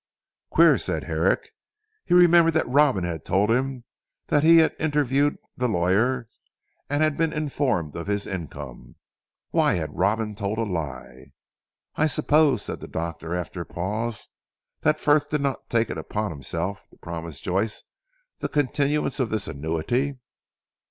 "Queer!" 0.49 0.79
said 0.79 1.03
Herrick. 1.03 1.51
He 2.05 2.15
remembered 2.15 2.55
that 2.55 2.67
Robin 2.67 3.03
had 3.03 3.23
told 3.23 3.51
him 3.51 3.83
that 4.29 4.41
he 4.41 4.57
had 4.57 4.73
interviewed 4.79 5.37
the 5.55 5.69
lawyers 5.69 6.39
and 6.89 7.03
had 7.03 7.17
been 7.17 7.31
informed 7.31 7.95
of 7.95 8.07
his 8.07 8.25
income. 8.25 8.95
Why 9.51 9.75
had 9.75 9.95
Robin 9.95 10.33
told 10.33 10.57
a 10.57 10.63
lie? 10.63 11.33
"I 11.97 12.07
suppose," 12.07 12.63
said 12.63 12.79
the 12.79 12.87
doctor 12.87 13.35
after 13.35 13.61
a 13.61 13.65
pause, 13.67 14.29
"that 14.79 14.99
Frith 14.99 15.29
did 15.29 15.41
not 15.41 15.69
take 15.69 15.91
it 15.91 15.99
upon 15.99 16.31
himself 16.31 16.89
to 16.89 16.97
promise 16.97 17.39
Joyce 17.39 17.83
the 18.39 18.49
continuance 18.49 19.19
of 19.19 19.29
this 19.29 19.47
annuity?" 19.47 20.17